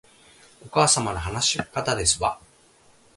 [0.65, 2.39] お母様の話し方ですわ